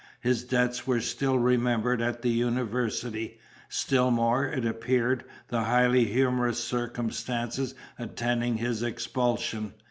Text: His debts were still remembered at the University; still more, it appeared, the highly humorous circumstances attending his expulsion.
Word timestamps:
His 0.19 0.43
debts 0.43 0.87
were 0.87 0.99
still 0.99 1.37
remembered 1.37 2.01
at 2.01 2.23
the 2.23 2.31
University; 2.31 3.37
still 3.69 4.09
more, 4.09 4.47
it 4.47 4.65
appeared, 4.65 5.23
the 5.49 5.65
highly 5.65 6.05
humorous 6.05 6.57
circumstances 6.57 7.75
attending 7.99 8.57
his 8.57 8.81
expulsion. 8.81 9.75